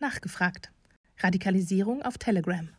Nachgefragt. 0.00 0.72
Radikalisierung 1.18 2.00
auf 2.00 2.16
Telegram. 2.16 2.70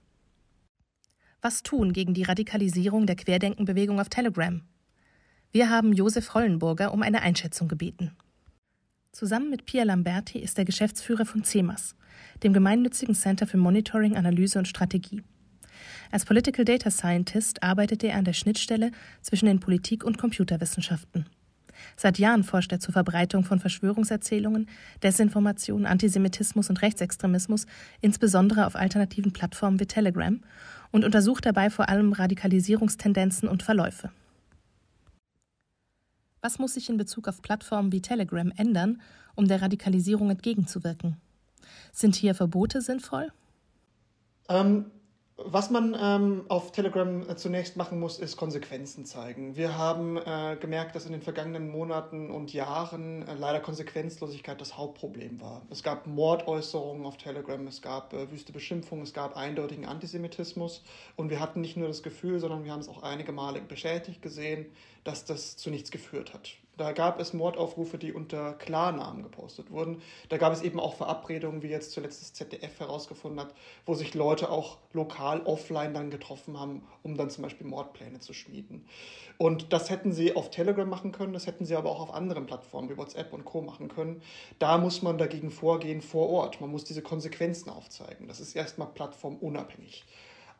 Was 1.39 1.61
tun 1.61 1.93
gegen 1.93 2.15
die 2.15 2.23
Radikalisierung 2.23 3.05
der 3.05 3.15
Querdenkenbewegung 3.15 3.99
auf 3.99 4.09
Telegram? 4.09 4.63
Wir 5.51 5.69
haben 5.69 5.93
Josef 5.93 6.33
Hollenburger 6.33 6.91
um 6.91 7.03
eine 7.03 7.21
Einschätzung 7.21 7.67
gebeten. 7.67 8.17
Zusammen 9.11 9.51
mit 9.51 9.65
Pia 9.65 9.83
Lamberti 9.83 10.39
ist 10.39 10.57
er 10.57 10.65
Geschäftsführer 10.65 11.27
von 11.27 11.43
CEMAS, 11.43 11.95
dem 12.41 12.53
gemeinnützigen 12.53 13.13
Center 13.13 13.45
für 13.45 13.57
Monitoring, 13.57 14.17
Analyse 14.17 14.57
und 14.57 14.67
Strategie. 14.67 15.21
Als 16.09 16.25
Political 16.25 16.65
Data 16.65 16.89
Scientist 16.89 17.61
arbeitet 17.61 18.03
er 18.03 18.15
an 18.15 18.25
der 18.25 18.33
Schnittstelle 18.33 18.89
zwischen 19.21 19.45
den 19.45 19.59
Politik- 19.59 20.03
und 20.03 20.17
Computerwissenschaften. 20.17 21.27
Seit 21.95 22.19
Jahren 22.19 22.43
forscht 22.43 22.71
er 22.71 22.79
zur 22.79 22.93
Verbreitung 22.93 23.43
von 23.43 23.59
Verschwörungserzählungen, 23.59 24.67
Desinformation, 25.03 25.85
Antisemitismus 25.85 26.69
und 26.69 26.81
Rechtsextremismus, 26.81 27.65
insbesondere 28.01 28.65
auf 28.65 28.75
alternativen 28.75 29.33
Plattformen 29.33 29.79
wie 29.79 29.85
Telegram, 29.85 30.39
und 30.91 31.05
untersucht 31.05 31.45
dabei 31.45 31.69
vor 31.69 31.89
allem 31.89 32.13
Radikalisierungstendenzen 32.13 33.47
und 33.47 33.63
Verläufe. 33.63 34.11
Was 36.41 36.59
muss 36.59 36.73
sich 36.73 36.89
in 36.89 36.97
Bezug 36.97 37.27
auf 37.27 37.41
Plattformen 37.41 37.91
wie 37.91 38.01
Telegram 38.01 38.51
ändern, 38.57 39.01
um 39.35 39.47
der 39.47 39.61
Radikalisierung 39.61 40.31
entgegenzuwirken? 40.31 41.17
Sind 41.91 42.15
hier 42.15 42.35
Verbote 42.35 42.81
sinnvoll? 42.81 43.31
Ähm, 44.49 44.85
was 45.45 45.69
man 45.69 45.95
ähm, 45.99 46.45
auf 46.47 46.71
Telegram 46.71 47.29
äh, 47.29 47.35
zunächst 47.35 47.77
machen 47.77 47.99
muss, 47.99 48.19
ist 48.19 48.37
Konsequenzen 48.37 49.05
zeigen. 49.05 49.55
Wir 49.55 49.77
haben 49.77 50.17
äh, 50.17 50.57
gemerkt, 50.59 50.95
dass 50.95 51.05
in 51.05 51.11
den 51.11 51.21
vergangenen 51.21 51.69
Monaten 51.69 52.31
und 52.31 52.53
Jahren 52.53 53.27
äh, 53.27 53.33
leider 53.35 53.59
Konsequenzlosigkeit 53.59 54.59
das 54.59 54.77
Hauptproblem 54.77 55.41
war. 55.41 55.61
Es 55.69 55.83
gab 55.83 56.07
Mordäußerungen 56.07 57.05
auf 57.05 57.17
Telegram, 57.17 57.65
es 57.67 57.81
gab 57.81 58.13
äh, 58.13 58.31
wüste 58.31 58.51
Beschimpfungen, 58.51 59.03
es 59.03 59.13
gab 59.13 59.37
eindeutigen 59.37 59.85
Antisemitismus 59.85 60.83
und 61.15 61.29
wir 61.29 61.39
hatten 61.39 61.61
nicht 61.61 61.77
nur 61.77 61.87
das 61.87 62.03
Gefühl, 62.03 62.39
sondern 62.39 62.63
wir 62.63 62.71
haben 62.71 62.81
es 62.81 62.89
auch 62.89 63.03
einige 63.03 63.31
Male 63.31 63.61
bestätigt 63.61 64.21
gesehen, 64.21 64.65
dass 65.03 65.25
das 65.25 65.57
zu 65.57 65.69
nichts 65.69 65.91
geführt 65.91 66.33
hat. 66.33 66.51
Da 66.77 66.93
gab 66.93 67.19
es 67.19 67.33
Mordaufrufe, 67.33 67.97
die 67.97 68.13
unter 68.13 68.53
Klarnamen 68.53 69.23
gepostet 69.23 69.71
wurden. 69.71 70.01
Da 70.29 70.37
gab 70.37 70.53
es 70.53 70.61
eben 70.61 70.79
auch 70.79 70.95
Verabredungen, 70.95 71.61
wie 71.61 71.67
jetzt 71.67 71.91
zuletzt 71.91 72.21
das 72.21 72.33
ZDF 72.33 72.79
herausgefunden 72.79 73.39
hat, 73.41 73.53
wo 73.85 73.93
sich 73.93 74.13
Leute 74.13 74.49
auch 74.49 74.77
lokal 74.93 75.41
offline 75.41 75.93
dann 75.93 76.09
getroffen 76.09 76.59
haben, 76.59 76.87
um 77.03 77.17
dann 77.17 77.29
zum 77.29 77.43
Beispiel 77.43 77.67
Mordpläne 77.67 78.19
zu 78.19 78.33
schmieden. 78.33 78.85
Und 79.37 79.73
das 79.73 79.89
hätten 79.89 80.13
sie 80.13 80.35
auf 80.35 80.49
Telegram 80.49 80.87
machen 80.87 81.11
können, 81.11 81.33
das 81.33 81.45
hätten 81.45 81.65
sie 81.65 81.75
aber 81.75 81.91
auch 81.91 81.99
auf 81.99 82.13
anderen 82.13 82.45
Plattformen 82.45 82.89
wie 82.89 82.97
WhatsApp 82.97 83.33
und 83.33 83.43
Co. 83.43 83.61
machen 83.61 83.89
können. 83.89 84.21
Da 84.57 84.77
muss 84.77 85.01
man 85.01 85.17
dagegen 85.17 85.51
vorgehen 85.51 86.01
vor 86.01 86.29
Ort. 86.29 86.61
Man 86.61 86.71
muss 86.71 86.85
diese 86.85 87.01
Konsequenzen 87.01 87.69
aufzeigen. 87.69 88.27
Das 88.27 88.39
ist 88.39 88.55
erstmal 88.55 88.87
plattformunabhängig. 88.87 90.05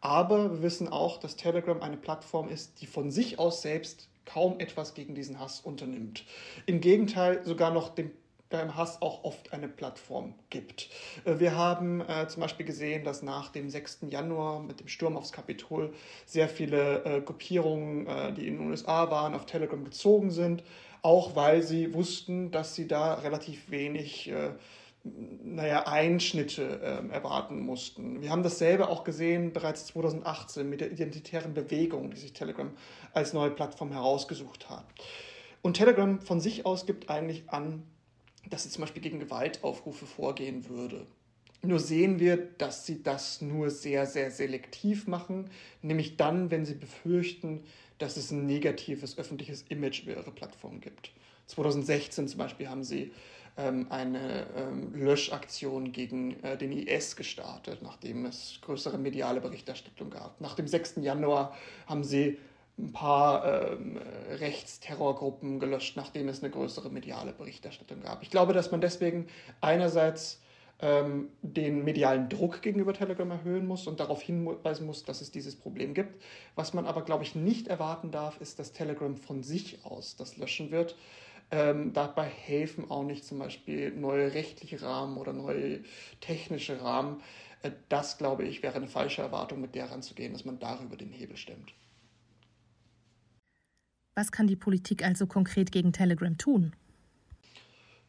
Aber 0.02 0.52
wir 0.52 0.62
wissen 0.62 0.88
auch, 0.88 1.20
dass 1.20 1.36
Telegram 1.36 1.82
eine 1.82 1.98
Plattform 1.98 2.50
ist, 2.50 2.82
die 2.82 2.88
von 2.88 3.12
sich 3.12 3.40
aus 3.40 3.62
selbst 3.62 4.11
kaum 4.26 4.60
etwas 4.60 4.94
gegen 4.94 5.16
diesen 5.16 5.40
Hass 5.40 5.62
unternimmt. 5.62 6.26
Im 6.66 6.82
Gegenteil, 6.82 7.44
sogar 7.44 7.72
noch 7.72 7.90
dem 7.90 8.12
beim 8.52 8.76
Hass 8.76 9.02
auch 9.02 9.24
oft 9.24 9.54
eine 9.54 9.68
Plattform 9.68 10.36
gibt. 10.50 10.90
Äh, 11.26 11.40
wir 11.40 11.56
haben 11.56 12.02
äh, 12.02 12.28
zum 12.28 12.42
Beispiel 12.42 12.66
gesehen, 12.66 13.04
dass 13.04 13.24
nach 13.24 13.50
dem 13.50 13.70
6. 13.70 14.06
Januar 14.10 14.62
mit 14.62 14.80
dem 14.80 14.88
Sturm 14.88 15.18
aufs 15.18 15.32
Kapitol 15.32 15.94
sehr 16.26 16.48
viele 16.48 17.04
äh, 17.06 17.22
Gruppierungen, 17.22 18.06
äh, 18.06 18.34
die 18.34 18.48
in 18.48 18.58
den 18.58 18.70
USA 18.70 19.10
waren, 19.10 19.34
auf 19.34 19.46
Telegram 19.46 19.84
gezogen 19.84 20.30
sind, 20.30 20.64
auch 21.02 21.36
weil 21.36 21.64
sie 21.64 21.94
wussten, 21.94 22.52
dass 22.52 22.76
sie 22.76 22.88
da 22.88 23.16
relativ 23.16 23.72
wenig 23.72 24.30
äh, 24.30 24.52
naja, 25.04 25.88
Einschnitte 25.88 26.80
äh, 26.82 27.14
erwarten 27.14 27.60
mussten. 27.62 28.22
Wir 28.22 28.30
haben 28.30 28.44
dasselbe 28.44 28.88
auch 28.88 29.04
gesehen 29.04 29.52
bereits 29.52 29.88
2018 29.88 30.70
mit 30.70 30.82
der 30.82 30.92
identitären 30.92 31.54
Bewegung, 31.54 32.12
die 32.12 32.18
sich 32.18 32.34
Telegram 32.34 32.72
als 33.14 33.34
neue 33.34 33.50
Plattform 33.50 33.92
herausgesucht 33.92 34.70
hat. 34.70 34.86
Und 35.62 35.76
Telegram 35.78 36.20
von 36.22 36.40
sich 36.40 36.66
aus 36.66 36.86
gibt 36.86 37.10
eigentlich 37.10 37.50
an, 37.50 37.84
dass 38.50 38.64
sie 38.64 38.70
zum 38.70 38.82
Beispiel 38.82 39.02
gegen 39.02 39.20
Gewaltaufrufe 39.20 40.06
vorgehen 40.06 40.70
würde. 40.70 41.08
Nur 41.64 41.80
sehen 41.80 42.20
wir, 42.20 42.38
dass 42.38 42.86
sie 42.88 43.04
das 43.04 43.42
nur 43.42 43.70
sehr, 43.70 44.08
sehr 44.08 44.32
selektiv 44.32 45.08
machen, 45.08 45.50
nämlich 45.84 46.18
dann, 46.18 46.50
wenn 46.50 46.66
sie 46.66 46.74
befürchten, 46.74 47.64
dass 48.00 48.18
es 48.18 48.32
ein 48.32 48.48
negatives 48.48 49.18
öffentliches 49.20 49.64
Image 49.70 50.04
über 50.04 50.14
ihre 50.14 50.32
Plattform 50.32 50.82
gibt. 50.82 51.12
2016 51.48 52.28
zum 52.28 52.38
Beispiel 52.40 52.68
haben 52.68 52.84
sie 52.84 53.12
ähm, 53.58 53.88
eine 53.90 54.48
ähm, 54.56 54.94
Löschaktion 54.94 55.92
gegen 55.92 56.42
äh, 56.44 56.58
den 56.58 56.72
IS 56.72 57.16
gestartet, 57.16 57.82
nachdem 57.82 58.26
es 58.26 58.60
größere 58.62 58.98
mediale 58.98 59.42
Berichterstattung 59.42 60.10
gab. 60.10 60.40
Nach 60.42 60.56
dem 60.56 60.68
6. 60.68 60.96
Januar 61.02 61.56
haben 61.88 62.04
sie 62.04 62.38
ein 62.78 62.94
paar 62.94 63.74
ähm, 63.74 64.00
Rechtsterrorgruppen 64.30 65.60
gelöscht, 65.60 65.98
nachdem 65.98 66.30
es 66.30 66.42
eine 66.42 66.52
größere 66.52 66.90
mediale 66.90 67.34
Berichterstattung 67.34 68.02
gab. 68.02 68.24
Ich 68.24 68.30
glaube, 68.30 68.54
dass 68.54 68.72
man 68.72 68.82
deswegen 68.82 69.28
einerseits 69.60 70.42
ähm, 70.82 71.30
den 71.42 71.84
medialen 71.84 72.28
Druck 72.28 72.62
gegenüber 72.62 72.94
Telegram 72.94 73.30
erhöhen 73.30 73.68
muss 73.68 73.86
und 73.86 74.00
darauf 74.00 74.22
hinweisen 74.22 74.88
muss, 74.88 75.04
dass 75.04 75.22
es 75.22 75.32
dieses 75.32 75.56
Problem 75.56 75.94
gibt. 75.94 76.22
Was 76.56 76.74
man 76.74 76.86
aber, 76.86 77.04
glaube 77.04 77.24
ich, 77.24 77.36
nicht 77.36 77.68
erwarten 77.68 78.12
darf, 78.12 78.42
ist, 78.42 78.58
dass 78.58 78.72
Telegram 78.72 79.16
von 79.16 79.44
sich 79.44 79.86
aus 79.86 80.16
das 80.16 80.38
löschen 80.38 80.72
wird, 80.72 80.96
ähm, 81.52 81.94
dabei 81.94 82.26
helfen 82.26 82.90
auch 82.90 83.04
nicht 83.04 83.26
zum 83.26 83.40
Beispiel 83.40 83.92
neue 83.92 84.34
rechtliche 84.34 84.82
Rahmen 84.82 85.18
oder 85.18 85.34
neue 85.34 85.82
technische 86.22 86.82
Rahmen. 86.82 87.22
Äh, 87.62 87.72
das, 87.90 88.18
glaube 88.18 88.44
ich, 88.44 88.64
wäre 88.64 88.76
eine 88.76 88.88
falsche 88.88 89.22
Erwartung, 89.22 89.62
mit 89.62 89.76
der 89.76 89.92
ranzugehen, 89.92 90.34
dass 90.34 90.46
man 90.46 90.60
darüber 90.60 90.96
den 90.96 91.12
Hebel 91.12 91.38
stemmt. 91.38 91.74
Was 94.16 94.32
kann 94.32 94.48
die 94.48 94.56
Politik 94.56 95.04
also 95.04 95.26
konkret 95.26 95.72
gegen 95.72 95.94
Telegram 95.94 96.38
tun? 96.38 96.74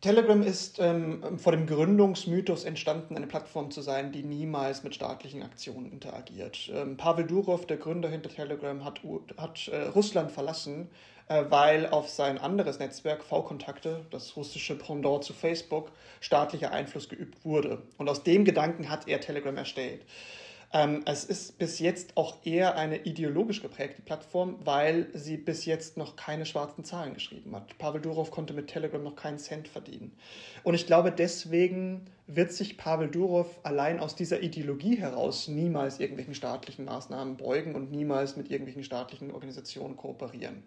Telegram 0.03 0.43
ist 0.43 0.81
ähm, 0.81 1.39
vor 1.39 1.53
dem 1.53 1.65
Gründungsmythos 1.65 2.65
entstanden, 2.65 3.17
eine 3.17 3.29
Plattform 3.29 3.71
zu 3.71 3.83
sein, 3.83 4.11
die 4.11 4.25
niemals 4.25 4.83
mit 4.83 4.97
staatlichen 4.97 5.45
Aktionen 5.45 5.93
interagiert. 5.93 6.73
Ähm, 6.75 6.97
Pavel 6.97 7.25
Durov, 7.25 7.67
der 7.69 7.77
Gründer 7.77 8.09
hinter 8.09 8.29
Telegram, 8.29 8.85
hat, 8.85 9.01
hat 9.37 9.69
äh, 9.69 9.83
Russland 9.83 10.33
verlassen, 10.33 10.91
äh, 11.29 11.45
weil 11.51 11.87
auf 11.87 12.09
sein 12.09 12.39
anderes 12.39 12.81
Netzwerk 12.81 13.23
V-Kontakte, 13.23 14.05
das 14.11 14.37
russische 14.37 14.77
Pendant 14.77 15.23
zu 15.23 15.33
Facebook, 15.35 15.93
staatlicher 16.21 16.73
Einfluss 16.73 17.09
geübt 17.09 17.45
wurde. 17.45 17.81
Und 17.97 18.09
aus 18.09 18.25
dem 18.25 18.45
Gedanken 18.45 18.91
hat 18.91 19.07
er 19.07 19.21
Telegram 19.21 19.57
erstellt. 19.57 20.03
Ähm, 20.75 21.03
es 21.05 21.25
ist 21.25 21.59
bis 21.59 21.81
jetzt 21.81 22.16
auch 22.16 22.37
eher 22.44 22.77
eine 22.77 23.03
ideologisch 23.05 23.60
geprägte 23.60 24.00
Plattform, 24.00 24.56
weil 24.65 25.09
sie 25.12 25.37
bis 25.37 25.66
jetzt 25.66 25.99
noch 25.99 26.16
keine 26.16 26.47
schwarzen 26.47 26.83
Zahlen 26.83 27.12
geschrieben 27.12 27.55
hat. 27.55 27.77
Pavel 27.77 28.00
Durov 28.00 28.31
konnte 28.31 28.55
mit 28.55 28.69
Telegram 28.69 29.03
noch 29.03 29.15
keinen 29.15 29.38
Cent 29.38 29.69
verdienen. 29.69 30.16
Und 30.65 30.72
ich 30.75 30.87
glaube, 30.87 31.12
deswegen 31.12 32.06
wird 32.27 32.53
sich 32.53 32.78
Pavel 32.78 33.09
Durov 33.09 33.60
allein 33.65 34.00
aus 34.00 34.15
dieser 34.15 34.43
Ideologie 34.43 34.97
heraus 34.97 35.47
niemals 35.47 36.00
irgendwelchen 36.00 36.34
staatlichen 36.34 36.87
Maßnahmen 36.87 37.37
beugen 37.37 37.75
und 37.75 37.91
niemals 37.91 38.37
mit 38.37 38.50
irgendwelchen 38.50 38.84
staatlichen 38.84 39.31
Organisationen 39.31 39.97
kooperieren. 39.97 40.62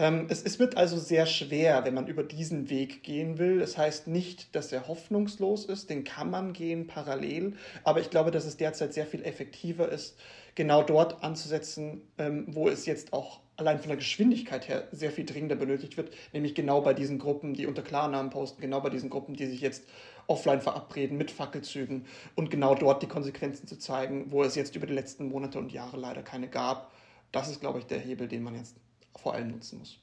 Ähm, 0.00 0.28
es, 0.30 0.42
es 0.42 0.58
wird 0.58 0.78
also 0.78 0.96
sehr 0.96 1.26
schwer, 1.26 1.84
wenn 1.84 1.92
man 1.92 2.06
über 2.06 2.22
diesen 2.22 2.70
Weg 2.70 3.02
gehen 3.02 3.36
will. 3.36 3.58
Das 3.58 3.76
heißt 3.76 4.06
nicht, 4.06 4.56
dass 4.56 4.72
er 4.72 4.88
hoffnungslos 4.88 5.66
ist, 5.66 5.90
den 5.90 6.04
kann 6.04 6.30
man 6.30 6.54
gehen 6.54 6.86
parallel, 6.86 7.52
aber 7.84 8.00
ich 8.00 8.08
glaube, 8.08 8.30
dass 8.30 8.46
es 8.46 8.56
derzeit 8.56 8.94
sehr 8.94 9.04
viel 9.04 9.22
effektiver 9.22 9.90
ist, 9.90 10.16
genau 10.54 10.82
dort 10.82 11.22
anzusetzen, 11.22 12.00
ähm, 12.16 12.46
wo 12.48 12.70
es 12.70 12.86
jetzt 12.86 13.12
auch 13.12 13.40
allein 13.58 13.78
von 13.78 13.88
der 13.88 13.98
Geschwindigkeit 13.98 14.68
her 14.68 14.88
sehr 14.90 15.10
viel 15.10 15.26
dringender 15.26 15.56
benötigt 15.56 15.98
wird, 15.98 16.14
nämlich 16.32 16.54
genau 16.54 16.80
bei 16.80 16.94
diesen 16.94 17.18
Gruppen, 17.18 17.52
die 17.52 17.66
unter 17.66 17.82
Klarnamen 17.82 18.30
posten, 18.30 18.62
genau 18.62 18.80
bei 18.80 18.88
diesen 18.88 19.10
Gruppen, 19.10 19.34
die 19.34 19.44
sich 19.44 19.60
jetzt 19.60 19.84
offline 20.26 20.62
verabreden 20.62 21.18
mit 21.18 21.30
Fackelzügen 21.30 22.06
und 22.36 22.50
genau 22.50 22.74
dort 22.74 23.02
die 23.02 23.06
Konsequenzen 23.06 23.66
zu 23.66 23.78
zeigen, 23.78 24.32
wo 24.32 24.42
es 24.44 24.54
jetzt 24.54 24.74
über 24.76 24.86
die 24.86 24.94
letzten 24.94 25.28
Monate 25.28 25.58
und 25.58 25.72
Jahre 25.72 25.98
leider 25.98 26.22
keine 26.22 26.48
gab. 26.48 26.90
Das 27.32 27.50
ist, 27.50 27.60
glaube 27.60 27.80
ich, 27.80 27.84
der 27.84 27.98
Hebel, 27.98 28.26
den 28.26 28.42
man 28.42 28.54
jetzt 28.54 28.76
vor 29.18 29.34
allem 29.34 29.50
nutzen 29.50 29.78
muss. 29.78 29.98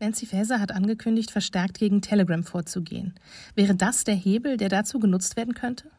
Nancy 0.00 0.24
Faeser 0.24 0.60
hat 0.60 0.72
angekündigt, 0.72 1.30
verstärkt 1.30 1.78
gegen 1.78 2.00
Telegram 2.00 2.42
vorzugehen. 2.42 3.14
Wäre 3.54 3.74
das 3.74 4.04
der 4.04 4.14
Hebel, 4.14 4.56
der 4.56 4.70
dazu 4.70 4.98
genutzt 4.98 5.36
werden 5.36 5.54
könnte? 5.54 5.90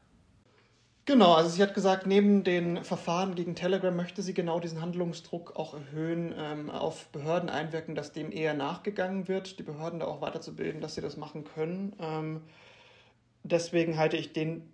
Genau, 1.05 1.33
also 1.33 1.49
sie 1.49 1.61
hat 1.61 1.73
gesagt, 1.73 2.05
neben 2.05 2.43
den 2.43 2.83
Verfahren 2.83 3.35
gegen 3.35 3.55
Telegram 3.55 3.95
möchte 3.95 4.21
sie 4.21 4.33
genau 4.33 4.59
diesen 4.59 4.81
Handlungsdruck 4.81 5.55
auch 5.55 5.73
erhöhen, 5.73 6.33
ähm, 6.37 6.69
auf 6.69 7.07
Behörden 7.09 7.49
einwirken, 7.49 7.95
dass 7.95 8.11
dem 8.11 8.31
eher 8.31 8.53
nachgegangen 8.53 9.27
wird, 9.27 9.57
die 9.57 9.63
Behörden 9.63 9.99
da 9.99 10.05
auch 10.05 10.21
weiterzubilden, 10.21 10.79
dass 10.79 10.95
sie 10.95 11.01
das 11.01 11.17
machen 11.17 11.43
können. 11.43 11.93
Ähm, 11.99 12.41
deswegen 13.43 13.97
halte 13.97 14.15
ich 14.15 14.33
den 14.33 14.71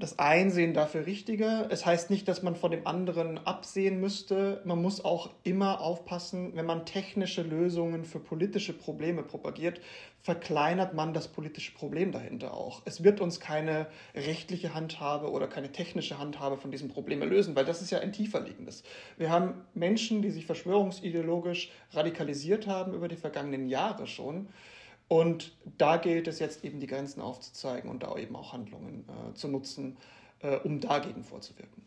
das 0.00 0.18
Einsehen 0.18 0.74
dafür 0.74 1.06
richtiger. 1.06 1.68
Es 1.70 1.86
heißt 1.86 2.10
nicht, 2.10 2.26
dass 2.26 2.42
man 2.42 2.56
von 2.56 2.70
dem 2.70 2.86
anderen 2.86 3.38
absehen 3.46 4.00
müsste. 4.00 4.60
Man 4.64 4.80
muss 4.80 5.04
auch 5.04 5.30
immer 5.44 5.80
aufpassen, 5.80 6.56
wenn 6.56 6.66
man 6.66 6.86
technische 6.86 7.42
Lösungen 7.42 8.04
für 8.04 8.18
politische 8.18 8.72
Probleme 8.72 9.22
propagiert, 9.22 9.80
verkleinert 10.22 10.94
man 10.94 11.14
das 11.14 11.28
politische 11.28 11.72
Problem 11.72 12.12
dahinter 12.12 12.54
auch. 12.54 12.82
Es 12.84 13.04
wird 13.04 13.20
uns 13.20 13.40
keine 13.40 13.86
rechtliche 14.14 14.74
Handhabe 14.74 15.30
oder 15.30 15.46
keine 15.46 15.72
technische 15.72 16.18
Handhabe 16.18 16.56
von 16.56 16.70
diesem 16.70 16.88
Problem 16.88 17.22
lösen, 17.22 17.54
weil 17.54 17.64
das 17.64 17.80
ist 17.80 17.90
ja 17.90 18.00
ein 18.00 18.12
tiefer 18.12 18.40
liegendes. 18.40 18.82
Wir 19.18 19.30
haben 19.30 19.54
Menschen, 19.74 20.22
die 20.22 20.30
sich 20.30 20.46
verschwörungsideologisch 20.46 21.70
radikalisiert 21.92 22.66
haben 22.66 22.94
über 22.94 23.08
die 23.08 23.16
vergangenen 23.16 23.68
Jahre 23.68 24.06
schon 24.06 24.48
und 25.10 25.50
da 25.76 25.96
gilt 25.96 26.28
es 26.28 26.38
jetzt 26.38 26.64
eben 26.64 26.78
die 26.78 26.86
Grenzen 26.86 27.20
aufzuzeigen 27.20 27.90
und 27.90 28.04
da 28.04 28.16
eben 28.16 28.36
auch 28.36 28.52
Handlungen 28.52 29.04
äh, 29.08 29.34
zu 29.34 29.48
nutzen, 29.48 29.96
äh, 30.38 30.56
um 30.58 30.78
dagegen 30.78 31.24
vorzuwirken. 31.24 31.82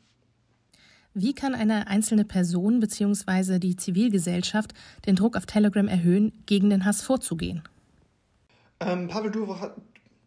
Wie 1.13 1.33
kann 1.33 1.55
eine 1.55 1.87
einzelne 1.87 2.25
Person 2.25 2.81
bzw. 2.81 3.59
die 3.59 3.77
Zivilgesellschaft 3.77 4.73
den 5.05 5.15
Druck 5.15 5.37
auf 5.37 5.45
Telegram 5.45 5.87
erhöhen, 5.87 6.33
gegen 6.47 6.69
den 6.69 6.83
Hass 6.83 7.01
vorzugehen? 7.01 7.63
Ähm, 8.81 9.07
Pavel, 9.07 9.31
Durov 9.31 9.61
hat, 9.61 9.77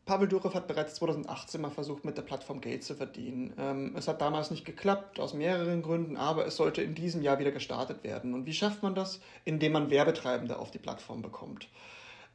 Pavel 0.06 0.26
Durov 0.26 0.54
hat 0.54 0.66
bereits 0.66 0.94
2018 0.94 1.60
mal 1.60 1.70
versucht, 1.70 2.06
mit 2.06 2.16
der 2.16 2.22
Plattform 2.22 2.62
Geld 2.62 2.82
zu 2.82 2.94
verdienen. 2.94 3.52
Ähm, 3.58 3.94
es 3.94 4.08
hat 4.08 4.22
damals 4.22 4.50
nicht 4.50 4.64
geklappt, 4.64 5.20
aus 5.20 5.34
mehreren 5.34 5.82
Gründen, 5.82 6.16
aber 6.16 6.46
es 6.46 6.56
sollte 6.56 6.80
in 6.80 6.94
diesem 6.94 7.20
Jahr 7.20 7.38
wieder 7.40 7.52
gestartet 7.52 8.04
werden. 8.04 8.32
Und 8.32 8.46
wie 8.46 8.54
schafft 8.54 8.82
man 8.82 8.94
das? 8.94 9.20
Indem 9.44 9.72
man 9.72 9.90
Werbetreibende 9.90 10.58
auf 10.58 10.70
die 10.70 10.78
Plattform 10.78 11.20
bekommt. 11.20 11.68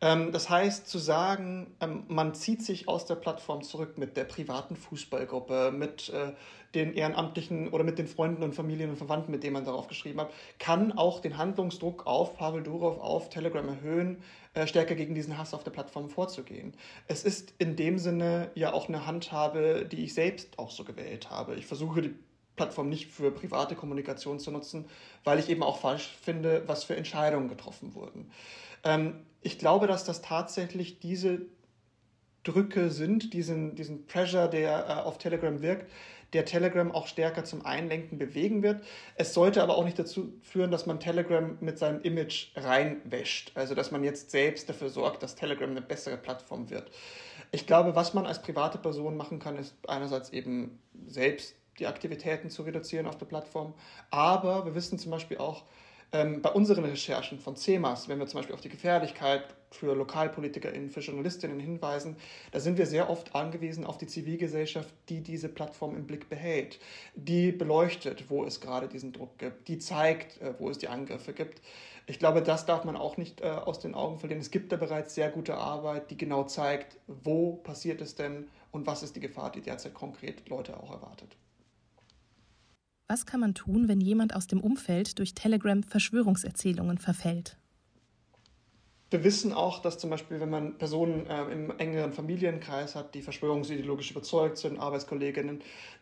Ähm, 0.01 0.31
das 0.31 0.49
heißt, 0.49 0.87
zu 0.87 0.97
sagen, 0.97 1.75
ähm, 1.79 2.03
man 2.07 2.33
zieht 2.33 2.63
sich 2.63 2.87
aus 2.87 3.05
der 3.05 3.15
Plattform 3.15 3.61
zurück 3.61 3.97
mit 3.97 4.17
der 4.17 4.23
privaten 4.23 4.75
Fußballgruppe, 4.75 5.71
mit 5.71 6.09
äh, 6.09 6.33
den 6.73 6.93
Ehrenamtlichen 6.93 7.69
oder 7.69 7.83
mit 7.83 7.99
den 7.99 8.07
Freunden 8.07 8.43
und 8.43 8.55
Familien 8.55 8.89
und 8.89 8.95
Verwandten, 8.95 9.31
mit 9.31 9.43
denen 9.43 9.53
man 9.53 9.65
darauf 9.65 9.87
geschrieben 9.87 10.21
hat, 10.21 10.31
kann 10.57 10.91
auch 10.91 11.19
den 11.19 11.37
Handlungsdruck 11.37 12.07
auf 12.07 12.35
Pavel 12.35 12.63
Durov, 12.63 12.99
auf 12.99 13.29
Telegram 13.29 13.67
erhöhen, 13.67 14.23
äh, 14.55 14.65
stärker 14.65 14.95
gegen 14.95 15.13
diesen 15.13 15.37
Hass 15.37 15.53
auf 15.53 15.63
der 15.63 15.71
Plattform 15.71 16.09
vorzugehen. 16.09 16.73
Es 17.07 17.23
ist 17.23 17.53
in 17.59 17.75
dem 17.75 17.99
Sinne 17.99 18.49
ja 18.55 18.73
auch 18.73 18.87
eine 18.87 19.05
Handhabe, 19.05 19.85
die 19.85 20.03
ich 20.03 20.15
selbst 20.15 20.57
auch 20.57 20.71
so 20.71 20.83
gewählt 20.83 21.29
habe. 21.29 21.55
Ich 21.55 21.67
versuche 21.67 22.01
die 22.01 22.15
Plattform 22.55 22.89
nicht 22.89 23.11
für 23.11 23.31
private 23.31 23.75
Kommunikation 23.75 24.39
zu 24.39 24.51
nutzen, 24.51 24.85
weil 25.23 25.39
ich 25.39 25.49
eben 25.49 25.63
auch 25.63 25.79
falsch 25.79 26.09
finde, 26.21 26.63
was 26.67 26.83
für 26.83 26.95
Entscheidungen 26.95 27.47
getroffen 27.47 27.95
wurden. 27.95 28.31
Ähm, 28.83 29.25
ich 29.41 29.57
glaube, 29.57 29.87
dass 29.87 30.03
das 30.03 30.21
tatsächlich 30.21 30.99
diese 30.99 31.41
Drücke 32.43 32.89
sind, 32.89 33.33
diesen, 33.33 33.75
diesen 33.75 34.07
Pressure, 34.07 34.47
der 34.47 34.87
äh, 34.87 34.93
auf 35.01 35.17
Telegram 35.17 35.61
wirkt, 35.61 35.91
der 36.33 36.45
Telegram 36.45 36.91
auch 36.91 37.07
stärker 37.07 37.43
zum 37.43 37.65
Einlenken 37.65 38.17
bewegen 38.17 38.63
wird. 38.63 38.83
Es 39.15 39.33
sollte 39.33 39.61
aber 39.61 39.77
auch 39.77 39.83
nicht 39.83 39.99
dazu 39.99 40.33
führen, 40.41 40.71
dass 40.71 40.85
man 40.85 40.99
Telegram 40.99 41.57
mit 41.59 41.77
seinem 41.77 42.01
Image 42.01 42.55
reinwäscht. 42.55 43.51
Also 43.55 43.75
dass 43.75 43.91
man 43.91 44.03
jetzt 44.03 44.31
selbst 44.31 44.69
dafür 44.69 44.89
sorgt, 44.89 45.23
dass 45.23 45.35
Telegram 45.35 45.69
eine 45.69 45.81
bessere 45.81 46.17
Plattform 46.17 46.69
wird. 46.69 46.89
Ich 47.51 47.67
glaube, 47.67 47.95
was 47.95 48.13
man 48.13 48.25
als 48.25 48.41
private 48.41 48.77
Person 48.77 49.17
machen 49.17 49.39
kann, 49.39 49.57
ist 49.57 49.75
einerseits 49.87 50.29
eben 50.29 50.79
selbst 51.05 51.55
die 51.81 51.87
Aktivitäten 51.87 52.49
zu 52.49 52.61
reduzieren 52.61 53.07
auf 53.07 53.17
der 53.17 53.25
Plattform. 53.25 53.73
Aber 54.09 54.65
wir 54.65 54.75
wissen 54.75 54.97
zum 54.97 55.11
Beispiel 55.11 55.37
auch, 55.37 55.63
ähm, 56.13 56.41
bei 56.41 56.51
unseren 56.51 56.83
Recherchen 56.83 57.39
von 57.39 57.55
CEMAS, 57.55 58.09
wenn 58.09 58.19
wir 58.19 58.27
zum 58.27 58.39
Beispiel 58.39 58.53
auf 58.53 58.61
die 58.61 58.69
Gefährlichkeit 58.69 59.43
für 59.71 59.95
LokalpolitikerInnen, 59.95 60.89
für 60.89 60.99
JournalistInnen 60.99 61.59
hinweisen, 61.59 62.17
da 62.51 62.59
sind 62.59 62.77
wir 62.77 62.85
sehr 62.85 63.09
oft 63.09 63.33
angewiesen 63.33 63.85
auf 63.85 63.97
die 63.97 64.07
Zivilgesellschaft, 64.07 64.93
die 65.07 65.21
diese 65.21 65.47
Plattform 65.47 65.95
im 65.95 66.05
Blick 66.05 66.27
behält, 66.27 66.79
die 67.15 67.53
beleuchtet, 67.53 68.29
wo 68.29 68.43
es 68.43 68.59
gerade 68.59 68.89
diesen 68.89 69.13
Druck 69.13 69.37
gibt, 69.39 69.69
die 69.69 69.79
zeigt, 69.79 70.41
äh, 70.41 70.53
wo 70.59 70.69
es 70.69 70.77
die 70.77 70.89
Angriffe 70.89 71.31
gibt. 71.31 71.61
Ich 72.07 72.19
glaube, 72.19 72.41
das 72.41 72.65
darf 72.65 72.83
man 72.83 72.97
auch 72.97 73.15
nicht 73.15 73.39
äh, 73.39 73.45
aus 73.45 73.79
den 73.79 73.95
Augen 73.95 74.17
verlieren. 74.17 74.41
Es 74.41 74.51
gibt 74.51 74.73
da 74.73 74.75
bereits 74.75 75.15
sehr 75.15 75.29
gute 75.29 75.55
Arbeit, 75.55 76.11
die 76.11 76.17
genau 76.17 76.43
zeigt, 76.43 76.97
wo 77.07 77.53
passiert 77.53 78.01
es 78.01 78.15
denn 78.15 78.49
und 78.71 78.85
was 78.85 79.01
ist 79.01 79.15
die 79.15 79.21
Gefahr, 79.21 79.49
die 79.49 79.61
derzeit 79.61 79.93
konkret 79.93 80.49
Leute 80.49 80.77
auch 80.77 80.91
erwartet. 80.91 81.37
Was 83.11 83.25
kann 83.25 83.41
man 83.41 83.53
tun, 83.53 83.89
wenn 83.89 83.99
jemand 83.99 84.33
aus 84.37 84.47
dem 84.47 84.61
Umfeld 84.61 85.19
durch 85.19 85.33
Telegram 85.33 85.83
Verschwörungserzählungen 85.83 86.97
verfällt? 86.97 87.57
Wir 89.09 89.25
wissen 89.25 89.51
auch, 89.51 89.79
dass 89.79 89.97
zum 89.97 90.09
Beispiel, 90.09 90.39
wenn 90.39 90.49
man 90.49 90.77
Personen 90.77 91.27
äh, 91.27 91.43
im 91.51 91.77
engeren 91.77 92.13
Familienkreis 92.13 92.95
hat, 92.95 93.13
die 93.13 93.21
verschwörungsideologisch 93.21 94.11
überzeugt 94.11 94.59
sind, 94.59 94.79
Arbeitskolleginnen, 94.79 95.61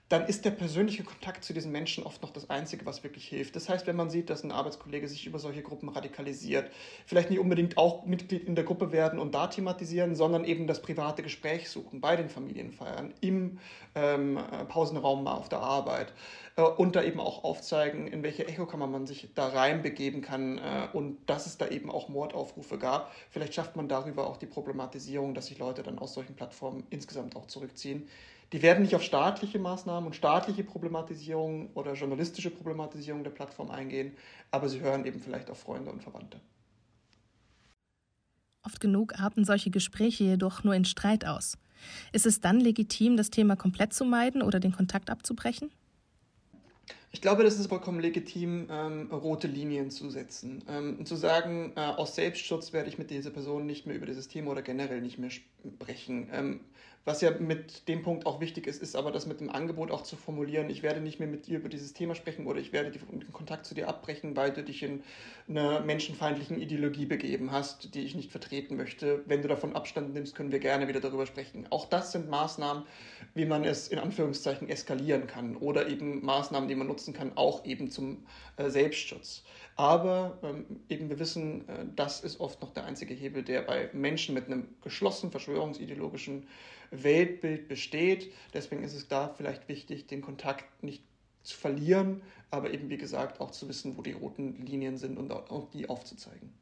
dann 0.10 0.26
ist 0.26 0.44
der 0.44 0.52
persönliche 0.52 1.04
Kontakt 1.04 1.44
zu 1.44 1.54
diesen 1.54 1.72
Menschen 1.72 2.04
oft 2.04 2.24
noch 2.24 2.32
das 2.32 2.50
Einzige, 2.50 2.86
was 2.88 3.04
wirklich 3.04 3.28
hilft. 3.28 3.56
Das 3.56 3.70
heißt, 3.70 3.86
wenn 3.86 3.96
man 3.96 4.10
sieht, 4.10 4.32
dass 4.32 4.44
ein 4.44 4.52
Arbeitskollege 4.52 5.08
sich 5.08 5.28
über 5.28 5.38
solche 5.38 5.62
Gruppen 5.62 5.88
radikalisiert, 5.90 6.72
vielleicht 7.06 7.30
nicht 7.30 7.40
unbedingt 7.40 7.78
auch 7.78 8.06
Mitglied 8.06 8.44
in 8.46 8.56
der 8.56 8.64
Gruppe 8.64 8.92
werden 8.92 9.20
und 9.20 9.36
da 9.36 9.48
thematisieren, 9.48 10.16
sondern 10.16 10.46
eben 10.46 10.66
das 10.66 10.82
private 10.82 11.22
Gespräch 11.22 11.70
suchen 11.70 12.02
bei 12.02 12.16
den 12.16 12.30
Familienfeiern, 12.30 13.14
im 13.22 13.60
ähm, 13.94 14.40
Pausenraum 14.68 15.24
mal 15.24 15.36
auf 15.36 15.48
der 15.48 15.60
Arbeit 15.60 16.12
äh, 16.56 16.64
und 16.64 16.96
da 16.96 17.04
eben 17.04 17.20
auch 17.20 17.44
aufzeigen, 17.44 18.08
in 18.08 18.24
welche 18.24 18.48
Echokammer 18.48 18.88
man 18.88 19.06
sich 19.06 19.30
da 19.36 19.48
reinbegeben 19.50 20.22
kann 20.22 20.58
äh, 20.58 20.88
und 20.92 21.18
dass 21.28 21.46
es 21.46 21.60
da 21.60 21.68
eben 21.68 21.92
auch 21.92 22.10
Mordaufrufe 22.10 22.80
gab. 22.80 23.12
Vielleicht 23.30 23.54
schafft 23.54 23.76
man 23.76 23.88
darüber 23.88 24.28
auch 24.28 24.38
die 24.38 24.48
Problematisierung, 24.48 25.36
dass 25.36 25.48
sich 25.48 25.60
Leute 25.60 25.84
dann 25.84 26.00
aus 26.00 26.16
solchen 26.16 26.36
Plattformen 26.36 26.88
insgesamt 26.90 27.36
auch 27.36 27.46
zurückziehen. 27.46 28.08
Die 28.52 28.62
werden 28.64 28.82
nicht 28.82 28.96
auf 28.96 29.04
staatliche 29.04 29.60
Maßnahmen 29.60 30.08
und 30.08 30.16
staatliche 30.16 30.64
Problematisierung 30.64 31.72
oder 31.74 31.94
journalistische 31.94 32.50
Problematisierung 32.50 33.24
der 33.24 33.32
Plattform 33.32 33.70
eingehen, 33.70 34.16
aber 34.50 34.70
sie 34.70 34.80
hören 34.82 35.06
eben 35.06 35.20
vielleicht 35.20 35.52
auf 35.52 35.60
Freunde 35.60 35.92
und 35.92 36.02
Verwandte. 36.02 36.40
Oft 38.66 38.80
genug 38.80 39.20
arten 39.20 39.46
solche 39.46 39.70
Gespräche 39.70 40.24
jedoch 40.24 40.64
nur 40.64 40.74
in 40.74 40.86
Streit 40.86 41.26
aus. 41.26 41.58
Ist 42.12 42.26
es 42.26 42.42
dann 42.42 42.60
legitim, 42.60 43.16
das 43.16 43.30
Thema 43.30 43.56
komplett 43.56 43.94
zu 43.94 44.04
meiden 44.04 44.42
oder 44.42 44.60
den 44.60 44.74
Kontakt 44.74 45.10
abzubrechen? 45.10 45.72
Ich 47.12 47.22
glaube, 47.22 47.44
das 47.44 47.58
ist 47.58 47.68
vollkommen 47.68 48.00
legitim, 48.00 48.68
ähm, 48.70 49.12
rote 49.12 49.48
Linien 49.48 49.90
zu 49.90 50.10
setzen. 50.12 50.64
Ähm, 50.68 51.06
zu 51.06 51.16
sagen, 51.16 51.74
äh, 51.76 51.80
aus 51.80 52.16
Selbstschutz 52.16 52.72
werde 52.72 52.90
ich 52.90 53.00
mit 53.00 53.10
dieser 53.10 53.32
Person 53.32 53.66
nicht 53.66 53.88
mehr 53.88 53.96
über 53.96 54.06
dieses 54.06 54.28
Thema 54.28 54.52
oder 54.52 54.62
generell 54.62 55.02
nicht 55.02 55.18
mehr 55.18 55.32
sprechen. 55.32 56.30
Ähm, 56.32 56.60
was 57.06 57.22
ja 57.22 57.32
mit 57.32 57.88
dem 57.88 58.04
Punkt 58.04 58.26
auch 58.26 58.40
wichtig 58.40 58.68
ist, 58.68 58.82
ist 58.82 58.96
aber 58.96 59.12
das 59.12 59.26
mit 59.26 59.40
dem 59.40 59.50
Angebot 59.50 59.90
auch 59.90 60.04
zu 60.04 60.16
formulieren. 60.16 60.70
Ich 60.70 60.84
werde 60.84 61.00
nicht 61.00 61.20
mehr 61.20 61.28
mit 61.28 61.48
dir 61.48 61.58
über 61.58 61.70
dieses 61.70 61.94
Thema 61.94 62.14
sprechen 62.14 62.46
oder 62.46 62.60
ich 62.60 62.74
werde 62.74 62.92
den 62.92 63.32
Kontakt 63.32 63.66
zu 63.66 63.74
dir 63.74 63.88
abbrechen, 63.88 64.36
weil 64.36 64.52
du 64.52 64.64
dich 64.64 64.84
in 64.84 65.04
einer 65.48 65.80
menschenfeindlichen 65.80 66.62
Ideologie 66.62 67.06
begeben 67.06 67.52
hast, 67.52 67.96
die 67.96 68.02
ich 68.02 68.16
nicht 68.16 68.32
vertreten 68.32 68.76
möchte. 68.76 69.24
Wenn 69.26 69.42
du 69.42 69.48
davon 69.48 69.76
Abstand 69.76 70.14
nimmst, 70.14 70.36
können 70.36 70.52
wir 70.52 70.60
gerne 70.60 70.88
wieder 70.88 71.00
darüber 71.00 71.26
sprechen. 71.26 71.68
Auch 71.70 71.86
das 71.86 72.12
sind 72.12 72.30
Maßnahmen, 72.30 72.84
wie 73.34 73.46
man 73.46 73.64
es 73.64 73.88
in 73.88 74.00
Anführungszeichen 74.00 74.68
eskalieren 74.68 75.26
kann 75.26 75.56
oder 75.56 75.88
eben 75.88 76.24
Maßnahmen, 76.24 76.68
die 76.68 76.76
man 76.76 76.88
nutzen 76.88 77.14
kann, 77.14 77.32
auch 77.36 77.66
eben 77.66 77.90
zum 77.90 78.26
äh, 78.58 78.70
Selbstschutz. 78.70 79.44
Aber 79.76 80.38
ähm, 80.44 80.66
eben 80.90 81.10
wir 81.10 81.20
wissen, 81.20 81.62
äh, 81.70 81.86
das 81.96 82.20
ist 82.20 82.42
oft 82.42 82.62
noch 82.62 82.74
der 82.74 82.84
einzige 82.84 83.14
Hebel, 83.14 83.44
der 83.44 83.62
bei 83.62 83.90
Menschen 83.94 84.36
mit 84.36 84.48
einem 84.48 84.68
geschlossenen 84.82 85.32
verschwörungsideologischen 85.32 86.48
Weltbild 86.92 87.68
besteht. 87.68 88.32
Deswegen 88.54 88.84
ist 88.84 88.94
es 88.94 89.08
da 89.08 89.30
vielleicht 89.30 89.68
wichtig, 89.68 90.08
den 90.08 90.22
Kontakt 90.22 90.84
nicht 90.84 91.04
zu 91.44 91.58
verlieren, 91.58 92.22
aber 92.52 92.72
eben 92.72 92.90
wie 92.90 92.98
gesagt 92.98 93.40
auch 93.40 93.52
zu 93.52 93.68
wissen, 93.68 93.98
wo 93.98 94.02
die 94.02 94.12
roten 94.12 94.66
Linien 94.66 94.98
sind 94.98 95.18
und 95.18 95.32
auch 95.32 95.70
die 95.72 95.90
aufzuzeigen. 95.90 96.54